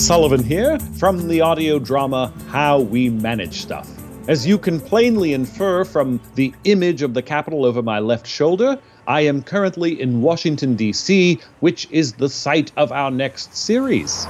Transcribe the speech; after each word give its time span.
Sullivan 0.00 0.42
here 0.42 0.78
from 0.98 1.28
the 1.28 1.42
audio 1.42 1.78
drama 1.78 2.32
How 2.48 2.80
We 2.80 3.10
Manage 3.10 3.60
Stuff. 3.60 3.86
As 4.28 4.46
you 4.46 4.56
can 4.56 4.80
plainly 4.80 5.34
infer 5.34 5.84
from 5.84 6.22
the 6.36 6.54
image 6.64 7.02
of 7.02 7.12
the 7.12 7.20
Capitol 7.20 7.66
over 7.66 7.82
my 7.82 7.98
left 7.98 8.26
shoulder, 8.26 8.80
I 9.06 9.20
am 9.20 9.42
currently 9.42 10.00
in 10.00 10.22
Washington, 10.22 10.74
D.C., 10.74 11.38
which 11.60 11.86
is 11.90 12.14
the 12.14 12.30
site 12.30 12.72
of 12.78 12.92
our 12.92 13.10
next 13.10 13.54
series. 13.54 14.24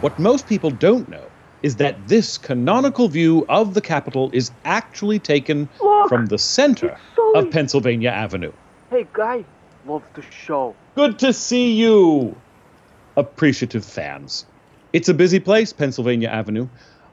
What 0.00 0.18
most 0.18 0.48
people 0.48 0.70
don't 0.70 1.06
know 1.10 1.26
is 1.62 1.76
that 1.76 2.08
this 2.08 2.38
canonical 2.38 3.06
view 3.08 3.44
of 3.50 3.74
the 3.74 3.82
Capitol 3.82 4.30
is 4.32 4.50
actually 4.64 5.18
taken 5.18 5.68
Look, 5.82 6.08
from 6.08 6.26
the 6.26 6.38
center 6.38 6.98
of 7.34 7.50
Pennsylvania 7.50 8.10
Avenue. 8.10 8.52
Hey, 8.88 9.06
guy, 9.12 9.44
love 9.86 10.02
the 10.14 10.22
show. 10.22 10.74
Good 10.94 11.18
to 11.18 11.34
see 11.34 11.74
you, 11.74 12.34
appreciative 13.16 13.84
fans. 13.84 14.46
It's 14.92 15.08
a 15.08 15.14
busy 15.14 15.38
place, 15.38 15.72
Pennsylvania 15.72 16.28
Avenue. 16.28 16.66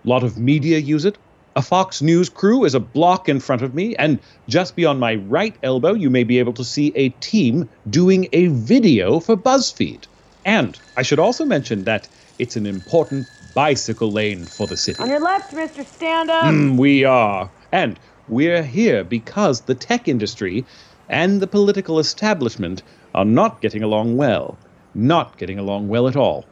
A 0.04 0.08
lot 0.08 0.24
of 0.24 0.38
media 0.38 0.80
use 0.80 1.06
it. 1.06 1.16
A 1.56 1.62
Fox 1.62 2.02
News 2.02 2.28
crew 2.28 2.66
is 2.66 2.74
a 2.74 2.80
block 2.80 3.30
in 3.30 3.40
front 3.40 3.62
of 3.62 3.76
me, 3.76 3.96
and 3.96 4.20
just 4.48 4.76
beyond 4.76 5.00
my 5.00 5.16
right 5.16 5.56
elbow, 5.62 5.94
you 5.94 6.10
may 6.10 6.24
be 6.24 6.40
able 6.40 6.54
to 6.54 6.64
see 6.64 6.92
a 6.96 7.10
team 7.10 7.70
doing 7.88 8.30
a 8.34 8.48
video 8.48 9.20
for 9.20 9.38
BuzzFeed. 9.38 10.06
And 10.44 10.80
I 10.96 11.04
should 11.04 11.20
also 11.20 11.46
mention 11.46 11.84
that 11.84 12.08
it's 12.40 12.56
an 12.56 12.66
important 12.66 13.28
bicycle 13.54 14.12
lane 14.12 14.46
for 14.46 14.66
the 14.66 14.78
city. 14.78 15.02
On 15.02 15.10
your 15.10 15.20
left, 15.20 15.54
Mr. 15.54 15.86
Stand 15.86 16.32
Up. 16.32 16.46
Mm, 16.46 16.78
we 16.78 17.04
are. 17.04 17.52
And 17.72 18.00
we're 18.28 18.64
here 18.64 19.04
because 19.04 19.62
the 19.62 19.76
tech 19.76 20.08
industry 20.08 20.66
and 21.10 21.42
the 21.42 21.48
political 21.48 22.00
establishment 22.00 22.82
are 23.14 23.26
not 23.26 23.62
getting 23.62 23.84
along 23.84 24.18
well. 24.18 24.58
Not 24.96 25.38
getting 25.38 25.60
along 25.60 25.90
well 25.90 26.08
at 26.08 26.16
all. 26.16 26.46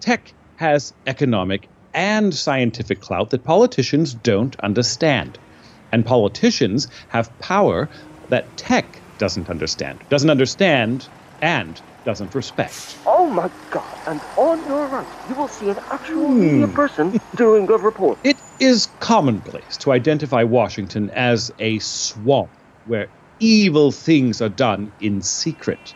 Tech 0.00 0.32
has 0.56 0.92
economic 1.06 1.70
and 1.92 2.34
scientific 2.34 3.00
clout 3.00 3.30
that 3.30 3.44
politicians 3.44 4.14
don't 4.14 4.56
understand. 4.60 5.38
And 5.92 6.04
politicians 6.04 6.88
have 7.08 7.36
power 7.38 7.90
that 8.28 8.56
tech 8.56 9.04
doesn't 9.18 9.48
understand. 9.48 10.02
Doesn't 10.08 10.30
understand 10.30 11.08
and 11.40 11.80
doesn't 12.04 12.34
respect. 12.34 12.96
Oh 13.06 13.30
my 13.30 13.48
god, 13.70 13.98
and 14.06 14.22
on 14.36 14.64
your 14.64 14.88
right, 14.88 15.08
you 15.24 15.34
will 15.36 15.48
see 15.48 15.68
an 15.68 15.78
actual 15.90 16.28
Hmm. 16.28 16.40
media 16.40 16.68
person 16.68 17.12
doing 17.36 17.68
a 17.70 17.78
report. 17.78 18.18
It 18.24 18.40
is 18.58 18.86
commonplace 19.00 19.76
to 19.78 19.92
identify 19.92 20.42
Washington 20.42 21.10
as 21.10 21.50
a 21.58 21.78
swamp 21.80 22.56
where 22.84 23.10
evil 23.38 23.92
things 23.92 24.40
are 24.40 24.48
done 24.48 24.92
in 24.98 25.20
secret. 25.22 25.94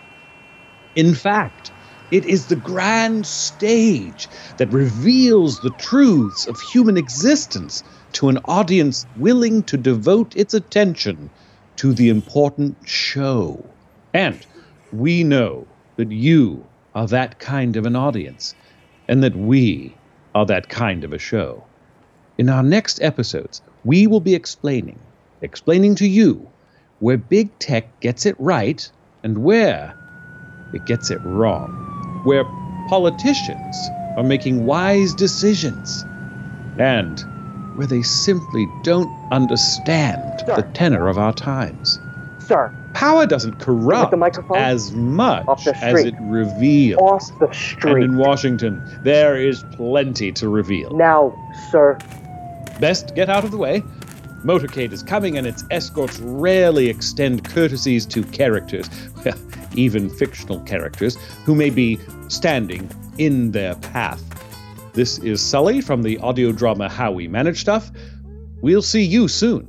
In 0.95 1.15
fact, 1.15 1.73
it 2.11 2.25
is 2.25 2.47
the 2.47 2.57
grand 2.57 3.27
stage 3.27 4.29
that 4.57 4.73
reveals 4.73 5.61
the 5.61 5.71
truths 5.71 6.47
of 6.47 6.61
human 6.61 6.97
existence 6.97 7.83
to 8.13 8.29
an 8.29 8.39
audience 8.47 9.07
willing 9.17 9.63
to 9.65 9.77
devote 9.77 10.35
its 10.37 10.55
attention 10.55 11.31
to 11.77 11.93
the 11.93 12.09
important 12.09 12.77
show. 12.89 13.65
And 14.15 14.45
we 14.93 15.23
know 15.23 15.67
that 15.97 16.11
you 16.11 16.65
are 16.95 17.07
that 17.07 17.39
kind 17.39 17.77
of 17.77 17.85
an 17.87 17.95
audience, 17.95 18.55
and 19.07 19.23
that 19.23 19.37
we 19.37 19.95
are 20.35 20.47
that 20.47 20.69
kind 20.69 21.05
of 21.05 21.13
a 21.13 21.19
show. 21.19 21.63
In 22.39 22.49
our 22.49 22.63
next 22.63 23.03
episodes, 23.03 23.61
we 23.85 24.07
will 24.07 24.21
be 24.21 24.35
explaining, 24.35 24.99
explaining 25.43 25.95
to 25.97 26.09
you 26.09 26.49
where 27.01 27.17
big 27.17 27.57
tech 27.59 28.01
gets 28.01 28.27
it 28.27 28.35
right 28.39 28.91
and 29.23 29.39
where 29.39 29.95
it 30.73 30.85
gets 30.85 31.11
it 31.11 31.21
wrong, 31.25 31.98
where 32.29 32.45
politicians 32.89 33.89
are 34.19 34.23
making 34.23 34.67
wise 34.67 35.15
decisions, 35.15 36.05
and 36.79 37.25
where 37.75 37.87
they 37.87 38.03
simply 38.03 38.69
don't 38.83 39.11
understand 39.33 40.23
the 40.47 40.69
tenor 40.75 41.09
of 41.09 41.17
our 41.17 41.33
times. 41.33 41.99
Sir, 42.39 42.71
Power 42.93 43.27
doesn't 43.27 43.61
corrupt 43.61 44.13
as 44.57 44.93
much 44.93 45.67
as 45.69 46.05
it 46.05 46.15
reveals. 46.21 47.01
off 47.01 47.39
the 47.39 47.51
street. 47.51 47.95
And 47.95 48.05
in 48.05 48.19
Washington, 48.19 48.83
there 49.03 49.37
is 49.37 49.65
plenty 49.73 50.31
to 50.33 50.51
reveal. 50.51 50.91
Now, 50.91 51.35
sir, 51.71 51.97
Best 52.79 53.15
get 53.15 53.31
out 53.31 53.45
of 53.45 53.53
the 53.53 53.57
way. 53.57 53.83
Motorcade 54.45 54.93
is 54.93 55.03
coming, 55.03 55.39
and 55.39 55.47
its 55.47 55.65
escorts 55.71 56.21
rarely 56.21 56.91
extend 56.91 57.49
courtesies 57.49 58.05
to 58.07 58.23
characters, 58.25 58.91
well, 59.25 59.35
even 59.75 60.11
fictional 60.11 60.61
characters, 60.61 61.17
who 61.45 61.55
may 61.55 61.71
be 61.71 61.99
standing 62.29 62.89
in 63.19 63.53
their 63.53 63.75
path. 63.77 64.23
This 64.95 65.19
is 65.19 65.41
Sully 65.41 65.81
from 65.81 66.03
the 66.03 66.19
audio 66.19 66.53
drama 66.53 66.89
How 66.89 67.13
We 67.13 67.29
Manage 67.29 67.61
Stuff. 67.61 67.91
We'll 68.61 68.83
see 68.83 69.03
you 69.03 69.29
soon. 69.29 69.67